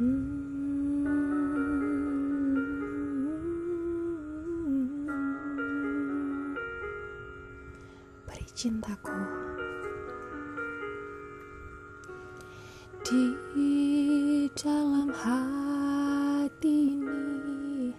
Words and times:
Hmm. 0.00 0.16
Beri 8.24 8.48
cintaku 8.56 9.12
di 13.04 14.48
dalam 14.56 15.12
hati 15.12 16.96
ini 16.96 17.92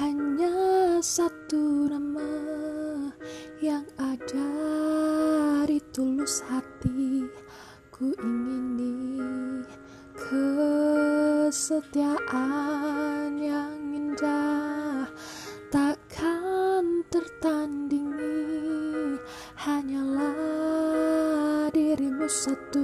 hanya 0.00 0.96
satu 1.04 1.81
kesetiaan 11.62 13.38
yang 13.38 13.78
indah 13.94 15.06
takkan 15.70 17.06
tertandingi. 17.06 19.14
Hanyalah 19.54 20.34
dirimu 21.70 22.26
satu 22.26 22.82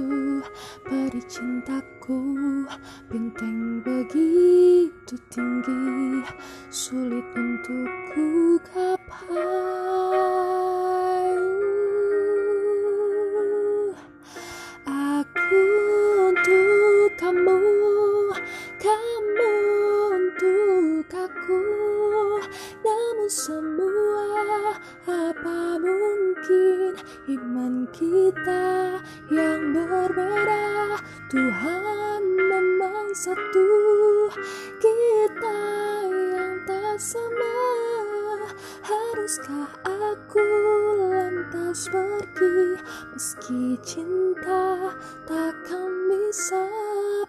beri 0.87 1.19
cintaku 1.27 2.23
benteng 3.11 3.83
begitu 3.83 5.19
tinggi 5.27 6.23
sulit 6.71 7.27
untuk 7.35 7.91
ku 8.15 8.55
gapai 8.63 10.28
semua 23.29 24.73
apa 25.05 25.77
mungkin 25.77 26.97
iman 27.29 27.85
kita 27.93 28.97
yang 29.29 29.69
berbeda. 29.69 30.97
Tuhan 31.29 32.25
memang 32.25 33.13
satu 33.13 33.69
kita 34.81 35.61
yang 36.09 36.57
tak 36.65 36.97
sama. 36.97 37.53
Haruskah 38.81 39.77
aku 39.85 40.45
lantas 41.13 41.85
pergi? 41.85 42.81
Meski 43.13 43.77
cinta 43.85 44.89
takkan 45.29 45.91
bisa 46.09 46.65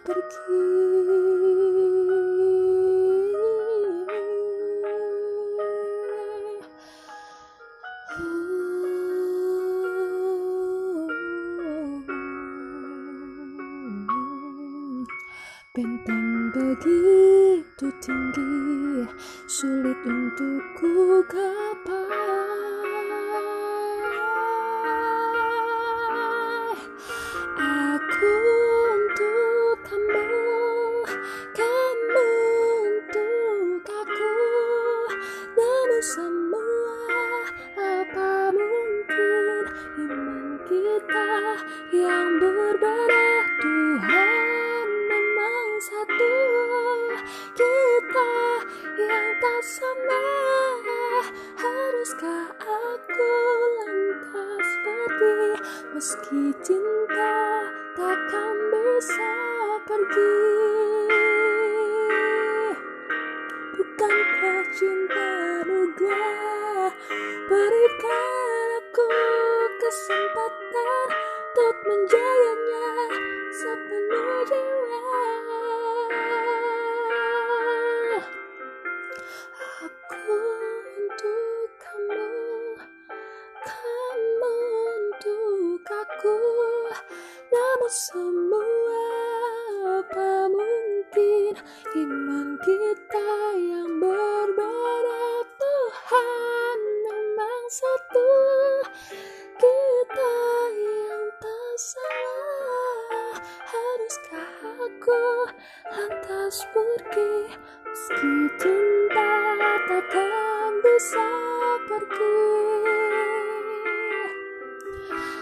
pergi 0.01 1.00
Benteng 15.71 16.51
begitu 16.51 17.87
tinggi 18.03 19.07
Sulit 19.47 20.03
untuk 20.03 20.59
ku 20.75 21.23
Meski 56.01 56.49
cinta 56.65 57.29
takkan 57.93 58.57
bisa 58.73 59.33
pergi. 59.85 60.33
Bukankah 63.77 64.61
cinta 64.73 65.25
anugerah 65.61 66.89
Berikan 67.45 68.69
aku 68.81 69.09
kesempatan 69.77 71.07
Untuk 71.53 71.75
menjaganya 71.85 72.89
sepenuh 73.53 74.41
jiwa 74.49 75.21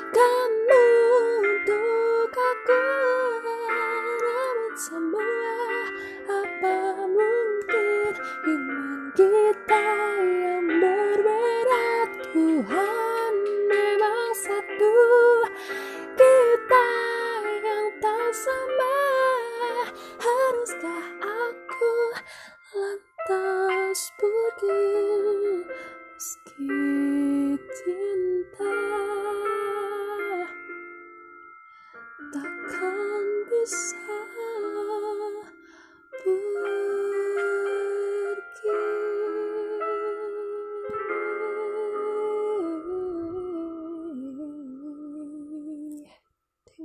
kamu 0.10 0.86
untuk 1.46 2.34
aku 2.34 2.86
namun 3.46 4.58
semua 4.74 5.46
apa 6.26 7.06
mungkin 7.06 8.14
iman 8.50 9.14
kita 9.14 9.86
yang 10.26 10.66
berbeda 10.66 11.86
Tuhan 12.34 12.99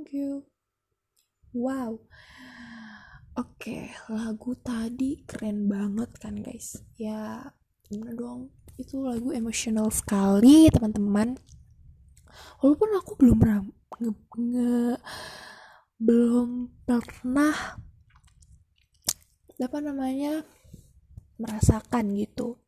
Thank 0.05 0.21
you. 0.21 0.45
Wow. 1.57 1.97
Oke, 3.41 3.89
lagu 4.05 4.53
tadi 4.61 5.25
keren 5.25 5.65
banget 5.65 6.13
kan 6.21 6.37
guys. 6.37 6.77
Ya, 6.93 7.41
gimana 7.89 8.13
dong? 8.13 8.53
Itu 8.77 9.01
lagu 9.01 9.33
emosional 9.33 9.89
sekali, 9.89 10.69
teman-teman. 10.69 11.41
Walaupun 12.61 12.89
aku 13.01 13.17
belum 13.17 13.37
pernah 13.41 13.65
nge, 13.97 14.13
nge- 14.37 15.01
belum 15.97 16.69
pernah 16.85 17.81
apa 19.57 19.77
namanya 19.81 20.45
merasakan 21.41 22.13
gitu 22.13 22.61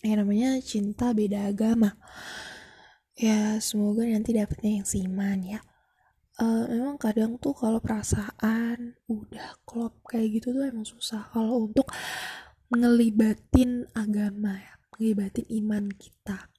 yang 0.00 0.24
namanya 0.24 0.56
cinta 0.64 1.12
beda 1.12 1.44
agama 1.44 2.00
ya 3.20 3.60
semoga 3.60 4.08
nanti 4.08 4.32
dapetnya 4.32 4.80
yang 4.80 4.88
seiman 4.88 5.44
ya 5.44 5.60
Eh, 6.34 6.64
memang 6.66 6.98
kadang 6.98 7.38
tuh 7.38 7.54
kalau 7.54 7.78
perasaan 7.78 8.98
udah 9.06 9.54
klop 9.62 10.02
kayak 10.02 10.42
gitu 10.42 10.50
tuh 10.50 10.66
emang 10.66 10.82
susah. 10.82 11.30
Kalau 11.30 11.70
untuk 11.70 11.86
ngelibatin 12.74 13.86
agama 13.94 14.58
ya 14.58 14.74
ngelibatin 14.98 15.46
iman 15.62 15.94
kita 15.94 16.50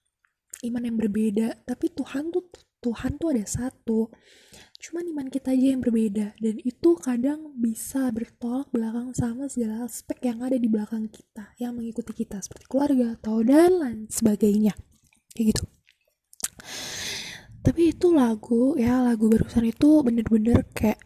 iman 0.63 0.83
yang 0.88 0.95
berbeda. 0.95 1.60
Tapi 1.68 1.92
Tuhan 1.92 2.31
tuh 2.31 2.48
Tuhan 2.80 3.19
tuh 3.19 3.36
ada 3.36 3.44
satu 3.44 4.13
cuma 4.80 5.01
iman 5.01 5.27
kita 5.27 5.51
aja 5.51 5.75
yang 5.75 5.83
berbeda. 5.83 6.39
Dan 6.39 6.56
itu 6.63 6.95
kadang 6.95 7.51
bisa 7.60 8.07
bertolak 8.16 8.71
belakang 8.71 9.12
sama 9.12 9.51
segala 9.51 9.83
aspek 9.83 10.24
yang 10.24 10.39
ada 10.39 10.56
di 10.56 10.71
belakang 10.71 11.12
kita 11.12 11.51
yang 11.60 11.75
mengikuti 11.75 12.24
kita 12.24 12.39
seperti 12.39 12.63
keluarga 12.71 13.19
atau 13.19 13.44
dan 13.44 13.75
lain 13.75 14.00
sebagainya. 14.07 14.71
Kayak 15.36 15.51
gitu 15.51 15.63
tapi 17.65 17.89
itu 17.91 18.13
lagu 18.13 18.77
ya 18.77 19.01
lagu 19.01 19.25
barusan 19.25 19.65
itu 19.65 20.06
bener-bener 20.06 20.62
kayak 20.77 21.01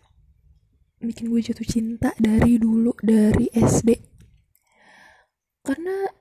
bikin 1.00 1.32
gue 1.32 1.40
jatuh 1.40 1.64
cinta 1.64 2.12
dari 2.20 2.60
dulu 2.60 2.92
dari 3.00 3.48
SD 3.56 3.96
karena 5.64 6.12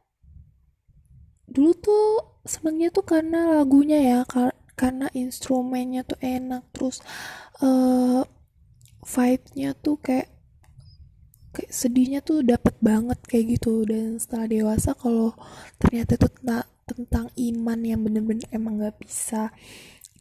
dulu 1.50 1.72
tuh 1.74 2.06
senangnya 2.46 2.94
tuh 2.94 3.02
karena 3.02 3.58
lagunya 3.58 3.98
ya 3.98 4.18
karena 4.78 5.10
instrumennya 5.10 6.06
tuh 6.06 6.20
enak 6.22 6.62
terus 6.70 7.02
uh, 7.58 8.22
vibe-nya 9.02 9.74
tuh 9.74 9.98
kayak 9.98 10.30
kayak 11.50 11.72
sedihnya 11.72 12.20
tuh 12.22 12.44
dapet 12.46 12.76
banget 12.78 13.18
kayak 13.26 13.58
gitu. 13.58 13.82
Dan 13.82 14.20
setelah 14.20 14.46
dewasa 14.46 14.94
kalau 14.94 15.34
ternyata 15.80 16.14
tentang, 16.14 16.66
tentang 16.86 17.26
iman 17.34 17.78
yang 17.82 18.00
bener-bener 18.04 18.46
emang 18.54 18.78
gak 18.78 18.96
bisa 19.02 19.50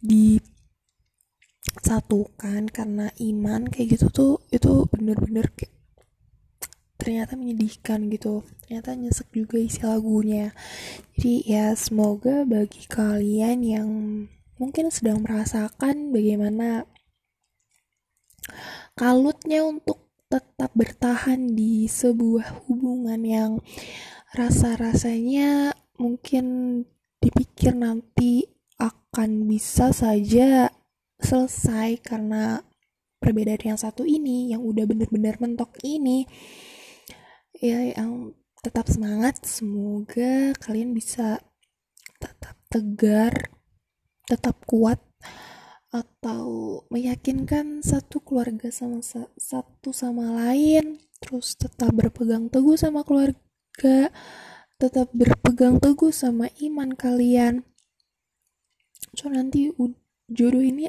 disatukan 0.01 0.61
karena 2.69 3.09
iman 3.17 3.65
kayak 3.69 3.97
gitu 3.97 4.07
tuh 4.13 4.33
itu 4.53 4.85
bener-bener 4.91 5.49
ternyata 6.97 7.39
menyedihkan 7.39 8.11
gitu. 8.11 8.43
Ternyata 8.65 8.97
nyesek 8.97 9.31
juga 9.31 9.61
isi 9.61 9.79
lagunya. 9.85 10.51
Jadi 11.15 11.45
ya 11.47 11.71
semoga 11.77 12.43
bagi 12.43 12.83
kalian 12.89 13.63
yang 13.63 13.89
mungkin 14.57 14.89
sedang 14.89 15.23
merasakan 15.23 16.11
bagaimana 16.11 16.89
kalutnya 18.97 19.63
untuk 19.63 20.03
tetap 20.27 20.73
bertahan 20.75 21.55
di 21.55 21.87
sebuah 21.87 22.67
hubungan 22.67 23.23
yang 23.23 23.51
rasa-rasanya 24.35 25.71
mungkin 25.95 26.83
dipikir 27.23 27.71
nanti 27.71 28.56
akan 28.77 29.49
bisa 29.49 29.89
saja 29.93 30.69
selesai 31.17 31.97
karena 32.05 32.61
perbedaan 33.17 33.73
yang 33.75 33.79
satu 33.79 34.05
ini 34.05 34.53
yang 34.53 34.61
udah 34.61 34.85
bener-bener 34.85 35.37
mentok 35.41 35.73
ini. 35.81 36.29
Ya 37.57 37.97
yang 37.97 38.37
tetap 38.61 38.89
semangat 38.89 39.41
semoga 39.45 40.53
kalian 40.61 40.93
bisa 40.93 41.41
tetap 42.17 42.57
tegar 42.67 43.53
tetap 44.27 44.59
kuat 44.67 44.99
atau 45.87 46.83
meyakinkan 46.91 47.79
satu 47.79 48.19
keluarga 48.19 48.67
sama 48.69 48.99
satu 49.39 49.95
sama 49.95 50.35
lain 50.35 50.99
terus 51.23 51.55
tetap 51.55 51.95
berpegang 51.95 52.51
teguh 52.51 52.75
sama 52.75 53.07
keluarga 53.07 54.11
tetap 54.77 55.07
berpegang 55.15 55.79
teguh 55.79 56.11
sama 56.11 56.51
iman 56.59 56.91
kalian 56.91 57.63
so 59.17 59.33
nanti 59.33 59.73
jodoh 60.29 60.61
ini 60.61 60.85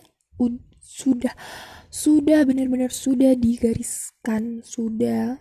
sudah 0.78 1.32
sudah 1.88 2.44
benar-benar 2.44 2.92
sudah 2.92 3.32
digariskan 3.32 4.60
sudah 4.60 5.40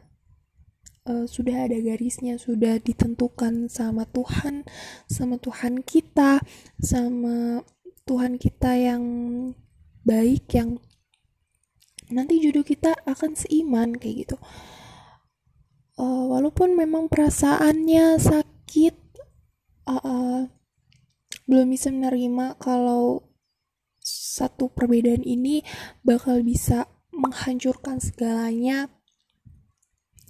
uh, 1.04 1.26
sudah 1.28 1.68
ada 1.68 1.78
garisnya 1.84 2.40
sudah 2.40 2.80
ditentukan 2.80 3.68
sama 3.68 4.08
Tuhan 4.08 4.64
sama 5.12 5.36
Tuhan 5.40 5.84
kita 5.84 6.40
sama 6.80 7.68
Tuhan 8.08 8.40
kita 8.40 8.72
yang 8.80 9.04
baik 10.08 10.48
yang 10.56 10.80
nanti 12.08 12.40
jodoh 12.40 12.64
kita 12.64 12.96
akan 13.04 13.36
seiman 13.36 14.00
kayak 14.00 14.28
gitu. 14.28 14.38
Uh, 15.98 16.30
walaupun 16.32 16.78
memang 16.78 17.10
perasaannya 17.10 18.22
sakit 18.22 18.96
uh, 19.90 20.00
uh, 20.00 20.40
belum 21.48 21.72
bisa 21.72 21.90
menerima 21.90 22.60
kalau 22.60 23.24
satu 24.08 24.72
perbedaan 24.72 25.24
ini 25.24 25.64
bakal 26.04 26.44
bisa 26.44 26.88
menghancurkan 27.16 27.98
segalanya. 28.00 28.88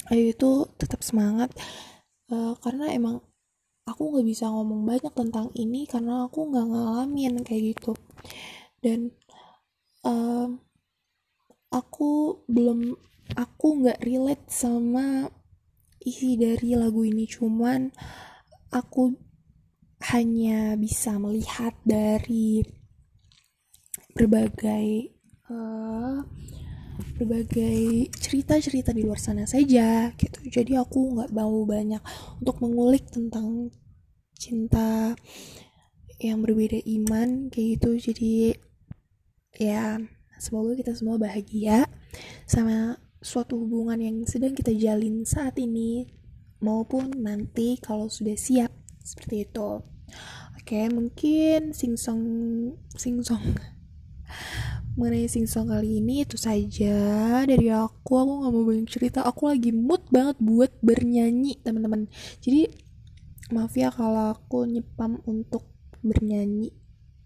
Ayo 0.07 0.31
itu 0.31 0.51
tetap 0.79 1.03
semangat. 1.03 1.51
Uh, 2.31 2.55
karena 2.63 2.91
emang 2.95 3.19
aku 3.83 4.13
nggak 4.13 4.27
bisa 4.27 4.47
ngomong 4.47 4.87
banyak 4.87 5.13
tentang 5.15 5.47
ini 5.55 5.83
karena 5.83 6.27
aku 6.27 6.47
nggak 6.47 6.67
ngalamin 6.69 7.43
kayak 7.43 7.75
gitu. 7.75 7.91
Dan 8.79 9.11
uh, 10.07 10.47
aku 11.73 12.43
belum 12.47 12.95
aku 13.35 13.67
nggak 13.83 13.99
relate 13.99 14.47
sama 14.47 15.27
isi 15.99 16.39
dari 16.39 16.71
lagu 16.73 17.03
ini. 17.03 17.27
Cuman 17.27 17.91
aku 18.71 19.26
hanya 19.97 20.77
bisa 20.77 21.17
melihat 21.17 21.73
dari 21.81 22.61
berbagai 24.13 25.13
uh, 25.49 26.21
berbagai 27.17 28.09
cerita-cerita 28.17 28.93
di 28.93 29.05
luar 29.05 29.21
sana 29.21 29.45
saja 29.45 30.13
gitu. 30.17 30.39
Jadi 30.49 30.77
aku 30.77 31.17
nggak 31.17 31.33
mau 31.33 31.65
banyak 31.65 32.01
untuk 32.41 32.61
mengulik 32.61 33.09
tentang 33.09 33.73
cinta 34.37 35.17
yang 36.21 36.41
berbeda 36.41 36.77
iman 36.81 37.49
kayak 37.49 37.77
gitu. 37.77 38.13
Jadi 38.13 38.33
ya 39.57 39.97
semoga 40.37 40.77
kita 40.77 40.93
semua 40.93 41.17
bahagia 41.17 41.89
sama 42.45 43.01
suatu 43.21 43.57
hubungan 43.57 43.97
yang 43.97 44.17
sedang 44.29 44.53
kita 44.53 44.73
jalin 44.77 45.25
saat 45.25 45.57
ini 45.57 46.05
maupun 46.61 47.13
nanti 47.17 47.77
kalau 47.81 48.09
sudah 48.09 48.37
siap 48.37 48.76
seperti 49.07 49.47
itu. 49.47 49.79
Oke 50.59 50.91
mungkin 50.91 51.71
singsong 51.71 52.23
singsong 52.91 53.55
mengenai 54.99 55.29
singsong 55.29 55.71
kali 55.71 56.03
ini 56.03 56.27
itu 56.27 56.35
saja 56.35 56.97
dari 57.47 57.71
aku. 57.71 58.11
Aku 58.19 58.33
nggak 58.43 58.51
mau 58.51 58.65
banyak 58.67 58.89
cerita. 58.91 59.23
Aku 59.23 59.47
lagi 59.47 59.71
mood 59.71 60.03
banget 60.11 60.35
buat 60.43 60.75
bernyanyi 60.83 61.63
teman-teman. 61.63 62.11
Jadi 62.43 62.67
maaf 63.55 63.71
ya 63.79 63.93
kalau 63.93 64.35
aku 64.35 64.67
nyepam 64.67 65.23
untuk 65.23 65.71
bernyanyi. 66.03 66.75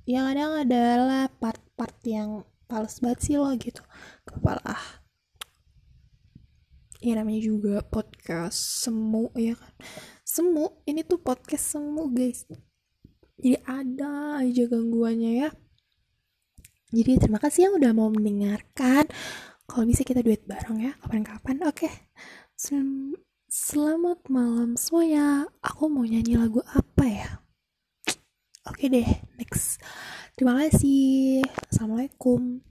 Yang 0.05 0.23
kadang 0.35 0.53
adalah 0.67 1.23
part-part 1.33 1.97
yang 2.05 2.45
pales 2.69 3.01
banget 3.01 3.19
sih 3.23 3.35
loh 3.39 3.55
gitu. 3.57 3.81
Kepala. 4.27 4.61
Ah 4.67 5.01
ya 7.01 7.17
namanya 7.17 7.41
juga 7.41 7.81
podcast 7.81 8.85
semu 8.85 9.33
ya 9.33 9.57
kan 9.57 9.73
semu 10.31 10.79
ini 10.87 11.03
tuh 11.03 11.19
podcast 11.19 11.75
semu 11.75 12.07
guys. 12.07 12.47
Jadi 13.35 13.59
ada 13.67 14.39
aja 14.39 14.63
gangguannya 14.63 15.31
ya. 15.43 15.49
Jadi 16.95 17.11
terima 17.19 17.39
kasih 17.43 17.67
yang 17.67 17.73
udah 17.75 17.91
mau 17.91 18.07
mendengarkan. 18.07 19.11
Kalau 19.67 19.83
bisa 19.83 20.07
kita 20.07 20.23
duet 20.23 20.47
bareng 20.47 20.87
ya 20.87 20.95
kapan-kapan. 21.03 21.67
Oke. 21.67 21.87
Okay. 21.87 21.93
Sel 22.55 23.11
selamat 23.51 24.31
malam 24.31 24.79
semuanya. 24.79 25.51
Aku 25.59 25.91
mau 25.91 26.07
nyanyi 26.07 26.39
lagu 26.39 26.63
apa 26.63 27.03
ya? 27.03 27.29
Oke 28.71 28.87
okay 28.87 28.87
deh 28.87 29.09
next. 29.35 29.83
Terima 30.39 30.55
kasih. 30.63 31.43
Assalamualaikum 31.67 32.63